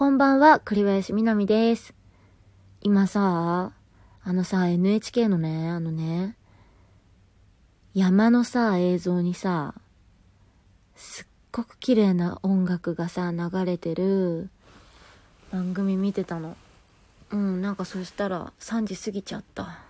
[0.00, 1.92] こんばんは、栗林みなみです。
[2.80, 3.74] 今さ、
[4.24, 6.38] あのさ、NHK のね、あのね、
[7.92, 9.74] 山のさ、映像にさ、
[10.96, 14.48] すっごく綺麗な音楽がさ、流れてる
[15.52, 16.56] 番組見てたの。
[17.30, 19.80] うん、なんかそしたら3時過ぎちゃった。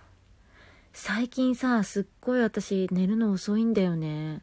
[0.91, 4.41] 最近さ、すっごい私寝るの遅いんだよね。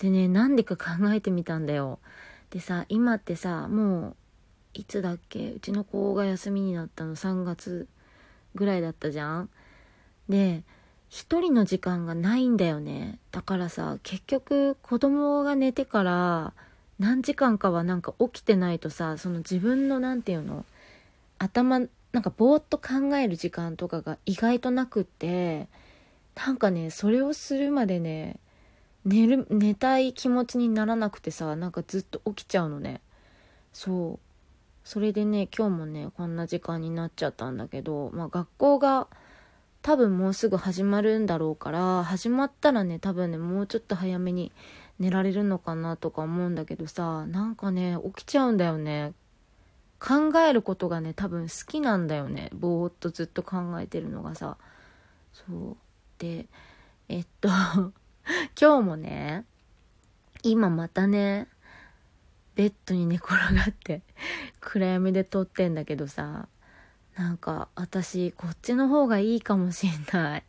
[0.00, 1.98] でね、なんでか考えてみたんだよ。
[2.50, 4.16] でさ、今ってさ、もう
[4.74, 5.50] いつだっけ？
[5.50, 7.16] うちの子が休みになったの。
[7.16, 7.88] 3月
[8.54, 9.48] ぐらいだったじゃん。
[10.28, 10.62] で
[11.08, 13.18] 一人の時間がないんだよね。
[13.32, 16.52] だからさ結局子供が寝てから
[16.98, 20.64] 何時間かはなんか起きてないとさその自分の何て言うの？
[21.38, 21.80] 頭
[22.12, 25.66] なんかぼーっと考える時間とかが意外となくって
[26.34, 28.36] なんかねそれをするまでね
[29.04, 33.00] 寝る寝たい気持ちにならなくてさなんかずっと起きちゃうのね。
[33.72, 34.31] そう。
[34.84, 39.08] それでね今日もねこんな時間になっちゃったんだけど、まあ、学校が
[39.82, 44.52] 多分もうすぐ始まるんだろうから始まったらね多分ねもうちょっと早めに
[44.98, 49.12] 寝られるのかなとか思うんだけどさなんかね起きちゃうんだよね。
[49.98, 52.50] 考えることがね多分好きなんだよね。
[52.52, 54.56] ぼーっとずっと考えてるのがさ。
[55.32, 55.76] そう。
[56.18, 56.46] で
[57.08, 57.48] えっと
[58.60, 59.44] 今日もね
[60.42, 61.48] 今またね
[62.54, 64.02] ベッドに寝転がって
[64.60, 66.48] 暗闇で撮ってんだけどさ
[67.16, 70.44] なんか私こっちの方がいいかもしんない。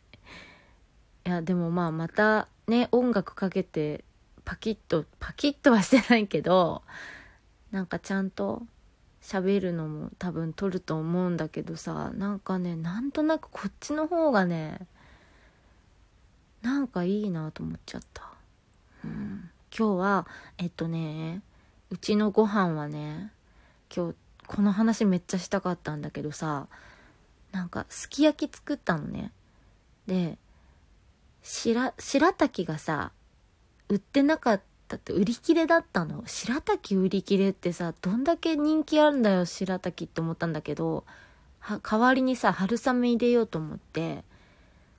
[1.26, 4.04] いやでもまあまたね音楽かけて
[4.44, 6.82] パキッとパキッとはしてないけど
[7.70, 8.62] なんかちゃんと
[9.22, 14.86] 喋るのも多分撮ると思うんだけどさなんかねなんとなくこっちの方がね
[16.60, 18.30] なんかいいなと思っちゃった、
[19.04, 20.26] うん、今日は
[20.58, 21.42] えっとね
[21.94, 23.30] うちのご飯はね
[23.94, 24.16] 今日
[24.48, 26.66] この話めっちゃしたかったんだけどさ
[27.52, 29.30] なんかすき焼き作ったのね。
[30.08, 30.36] で
[31.44, 33.12] 白白滝がさ
[33.88, 36.24] 売ってなかったって売り切れだったの。
[36.26, 41.04] 白滝売り切れってさどんだけ人気あるんだよ白滝って思ったんだけど
[41.60, 44.24] は代わりにさ春雨入れようと思って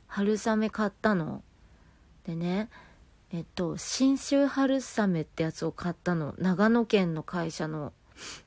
[0.08, 1.44] 春雨買ったの。
[2.26, 2.70] でね
[3.36, 6.34] えっと信州春雨ってやつを買ったの。
[6.38, 7.92] 長野県の会社の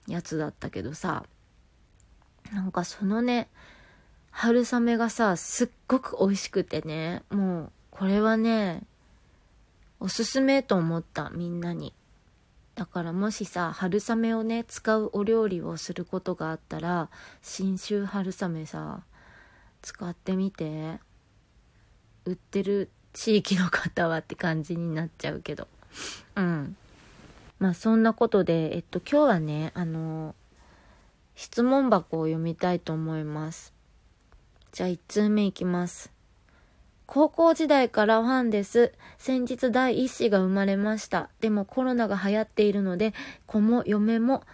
[0.06, 1.26] やつだったけどさ。
[2.54, 3.50] なんかそのね
[4.31, 7.22] 春雨がさすっごく美味しくてね。
[7.28, 8.82] もうこれはね
[10.00, 11.93] おすすめと思ったみんなに。
[12.75, 17.10] だからもしさ春雨をね使うお料理をすることがあったら
[17.43, 19.03] 信州春雨さ
[19.82, 20.99] 使ってみて。
[22.25, 25.69] 売ってる地域の方はって感じになっちゃうけど。
[26.37, 26.77] うん。
[27.59, 30.35] まあそんなことで、えっと今日はね、あの、
[31.35, 33.73] 質問箱を読みたいと思います。
[34.73, 36.13] じゃあ1通目いきます。
[37.07, 38.93] 高校時代からファンです。
[39.17, 41.31] 先日第一子が生まれました。
[41.41, 43.15] でもコロナが流行っているので、
[43.47, 44.45] 子も嫁も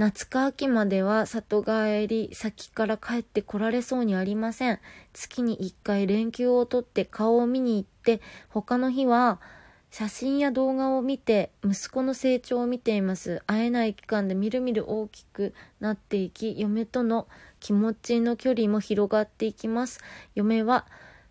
[0.00, 4.80] 夏か秋までは里帰り先から帰ってこられそうにありません。
[5.12, 9.42] 月に1回連休をとって顔を見に行って、他の日は
[9.90, 13.42] 写真や動画を見て息子の成長を見ています。
[13.46, 17.28] 会えない期間でみるみる大きくなっていき、嫁との
[17.58, 20.00] 気持ちの距離も広がっていきます。
[20.34, 20.86] 嫁は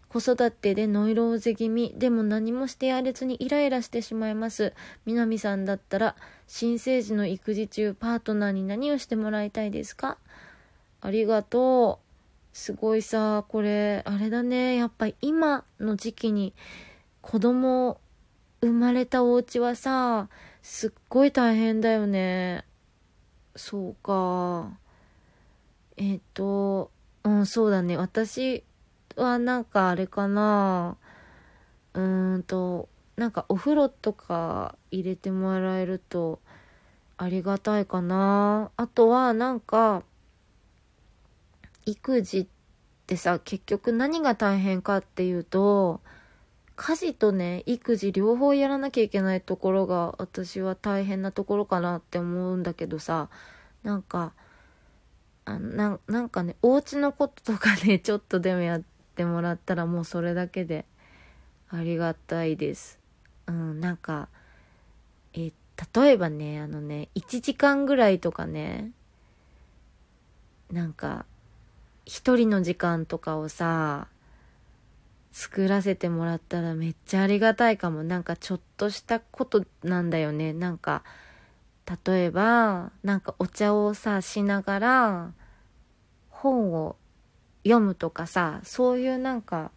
[0.09, 4.73] 子育てでノイローゼ気味でも何もしてやれずにイライラしてしまいます。
[5.05, 6.15] 南さんだったら
[6.47, 10.17] 新生児の育児中パートナーに何をしてもらいたいですか？
[11.01, 12.05] ありがとう。
[12.51, 14.75] すごいさこれあれだね。
[14.75, 16.53] やっぱ今の時期に
[17.21, 17.99] 子供
[18.61, 20.27] 生まれたお家はさ
[20.63, 22.65] すっごい大変だよね。
[23.55, 24.71] そうか。
[25.97, 26.89] えっ、ー、と
[27.23, 27.95] うんそうだね。
[27.95, 28.63] 私
[29.19, 30.97] はなんかあれかな。
[31.93, 36.39] うーんとなんかお風呂とか入れてもらえると
[37.17, 38.71] ありがたいかな。
[38.77, 40.03] あとはなんか
[41.85, 42.47] 育児っ
[43.07, 46.01] てさ結局何が大変かっていうと
[46.75, 53.29] 家事とね育児両方やらなきゃいけないところが私は大変なところかなって思うんだけどさ
[53.83, 54.33] なんか
[55.45, 58.85] あななんかねお家のこととかね ちょっとでもやって
[59.19, 60.85] ってもらったらもうそれだけで
[61.69, 62.99] ありがたいです。
[63.47, 64.29] うん、なんか、
[65.33, 65.51] え
[65.93, 68.91] 例えばね、あのね、1時間ぐらいとかね、
[70.71, 71.25] なんか、
[72.05, 74.07] 一人の時間とかをさ、
[75.33, 78.03] 作らせてもらったらめっちゃありがたいかも。
[78.03, 80.53] なんかちょっとしたことなんだよね。
[80.53, 81.03] なんか、
[82.05, 85.31] 例えばなんかお茶をさしながら
[86.29, 86.95] 本を
[87.63, 89.71] 読むとかさそういうなんか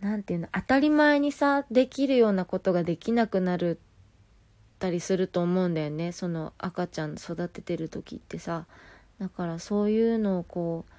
[0.00, 3.78] なんていうの当たり前にさできるようなことができなくなる
[4.78, 6.12] たりすると思うんだよね。
[6.12, 8.66] その赤ちゃん育ててる時ってさ。
[9.18, 10.92] だからそういうのをこう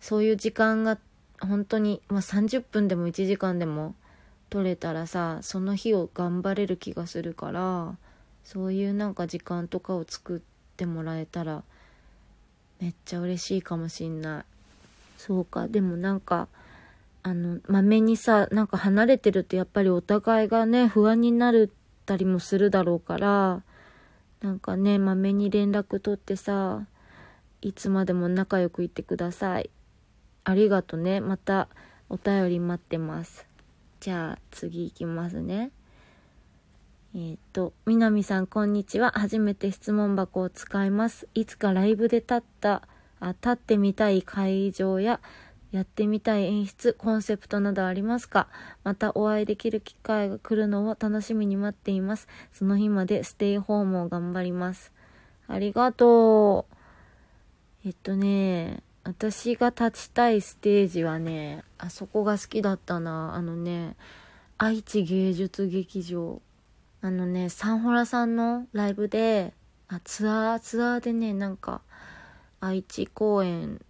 [0.00, 0.98] そういう時間が
[1.40, 3.94] 本当に、まあ、30分でも1時間でも
[4.50, 7.96] 取れたらさその日を頑張れる気がするから
[8.44, 10.40] そういうなんか時間とかを作っ
[10.76, 11.62] てもらえたら
[12.80, 14.57] めっちゃ嬉しいかもしんない。
[15.18, 15.68] そうか。
[15.68, 16.48] でもなんか
[17.22, 21.70] あのまめにさなんか離れてるとやっぱりお互いがね不安になる
[22.06, 23.62] たりもするだろうから
[24.40, 26.86] なんかねまめに連絡取ってさ
[27.60, 29.70] いつまでも仲良くいてください。
[30.44, 31.20] ありがとね。
[31.20, 31.68] また
[32.08, 33.46] お便り待ってます。
[34.00, 35.72] じゃあ次行きますね。
[37.14, 39.12] えっ、ー、と、南さん、こんにちは。
[39.16, 41.26] 初めて質問箱を使います。
[41.34, 42.86] いつかライブで立った、
[43.20, 45.20] 立ってみたい会場や、
[45.70, 48.48] やってみたい演出、コンセプトなどありますか？
[48.84, 52.26] またお会いできる機会が来るのを楽しみに待っています。
[52.52, 54.92] その日までステイホームを頑張ります。
[55.46, 56.74] ありがとう。
[57.86, 63.34] えっとね、私が立ちたいステージはね、あそこが好きだったな。
[63.34, 63.96] あのね、
[64.56, 66.40] 愛知芸術劇場。
[67.00, 69.52] あのね、サンホラさんのライブで、
[69.88, 71.82] あツアー、ツアーでね、なんか、
[72.60, 73.80] 愛知公演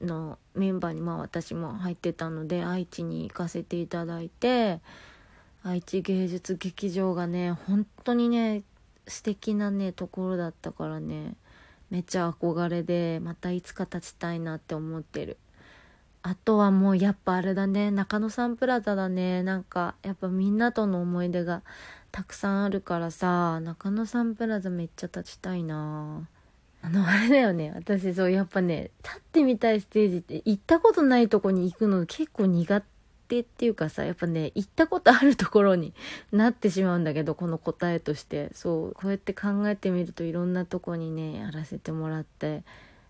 [0.00, 4.80] のメンバーに、まあ私も入ってたので、愛知に行かせていただいて、
[5.62, 8.62] 愛知芸術劇場がね、本当にね、
[9.06, 11.34] 素敵なね、ところだったからね、
[11.90, 15.38] めっちゃ憧れで、またいつか立ちたいなって思ってる。
[16.22, 19.42] あとはもうやっぱあれだね、中野サンプラザだね。
[19.42, 21.62] なんか、やっぱみんなとの思い出が
[22.12, 26.28] たくさんあるからさ中野サンプラザめっちゃ立ちたいな
[26.82, 27.72] あのあれだよね。
[27.76, 32.82] 私そうやっぱね立ってみたいステージって行ったことないとこに行くの結構苦
[33.28, 35.94] 手っていうかさやっぱね行ったことあるところに
[36.32, 38.50] なってしまうんだけどこの答えとして。
[38.54, 42.64] そうこうやって考えてみるといろんなとこにねやらせてもらって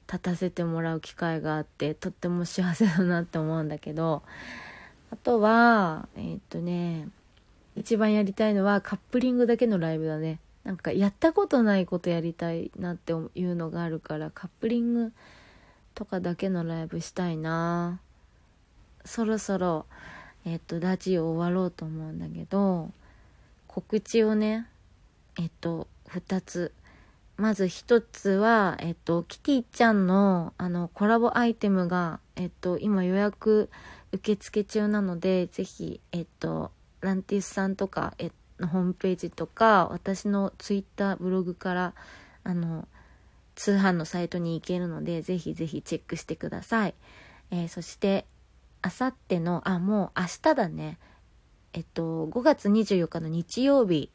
[0.06, 4.22] 立たせてもらう機会があってとっても幸せだなって思うんだけど
[5.10, 7.08] あとはえー、っとね
[7.76, 10.38] 一番やりたいのはカップリングだけのライブだね。
[10.64, 15.12] なんかやったことないことやりたいなっていうのがあるからカップリング
[15.94, 18.00] とかだけのライブしたいな。
[19.04, 19.86] そろそろ
[20.44, 22.90] えっとラジオ終わろうと思うんだけど
[23.66, 24.68] 告知をね
[25.38, 26.72] えっと2つ。
[27.38, 33.68] まず1つはえっとキティちゃんのあのコラボアイテムがえっと今予約
[34.12, 36.70] 受付中なのでぜひえっと
[37.00, 41.94] ランティスさんとかえっのホームページとか私のツイッターブログから
[42.44, 42.86] あの
[43.54, 46.94] 通販のサイトに行けるのでぜひぜひチェックしてください、
[47.50, 48.24] えー、そして
[48.82, 50.98] あさってのあもう明日だね。
[51.72, 54.10] えっと5月24日の日曜日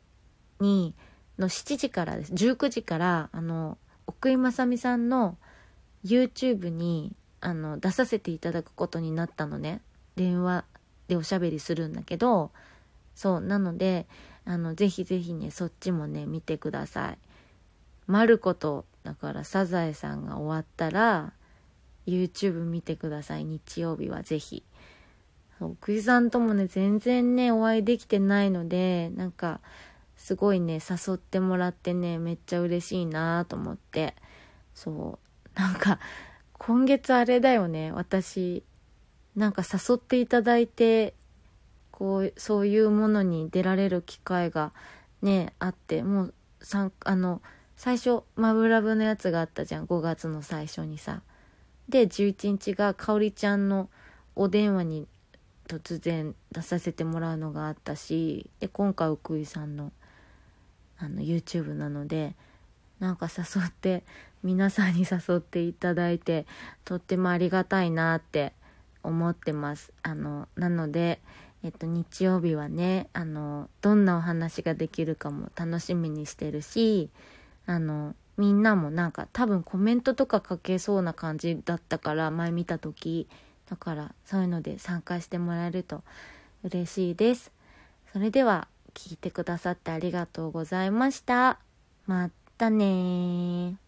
[0.60, 0.94] に
[1.40, 2.34] の7時からです。
[2.34, 5.38] 19時からあの奥井正美さんの
[6.04, 9.82] YouTube にあの出させていただくことになったのね。
[10.18, 10.66] 電話
[11.08, 12.52] でおしゃべりするんだけど
[13.18, 14.06] そうなので
[14.46, 17.18] あのぜひぜひねそっちもね見てください。
[18.06, 21.34] まることだからサザエさんが終わったら
[22.06, 24.64] YouTube 見てください日曜日はぜひ。
[25.60, 29.62] 奥井さんともね全然ねお会いできてないのでなんか
[30.16, 34.14] すごいね誘ってもらってねめっちゃ嬉しいなと思って。
[34.76, 35.20] そ
[35.56, 35.98] うなんか
[36.60, 38.64] 今月あれだよね私
[39.36, 41.16] なんか誘っていただいて
[41.98, 44.72] こうそういうものに出られる機会が
[45.24, 46.34] ねあってもう
[47.04, 47.42] あの
[47.76, 49.88] 最初マブラブのやつがあったじゃん。
[49.88, 51.24] 5月の最初にさ。
[51.90, 53.90] で11日がかおりちゃんの
[54.36, 55.08] お電話に
[55.68, 59.92] 突然出させてもらうのがあったしで今回奥井さんの
[61.00, 62.36] あの YouTube なので
[63.00, 64.04] なんか誘って
[64.44, 66.46] 皆さんに誘っていただいて
[66.86, 68.54] とってもありがたいなって
[69.02, 69.94] 思ってます。
[70.04, 71.22] あのなので
[71.64, 77.10] えっと、日曜日はねあのどんなお話ができるかも楽しみにしてるし
[77.66, 83.28] あのみんなもなんか多分コメントとか書けそうな感じだったから前見た時
[83.70, 86.04] だからそういうので参加してもらえると
[86.64, 87.52] 嬉しいです。
[88.14, 91.60] それでは聞いてくださってありがとうございました。
[92.06, 93.87] またね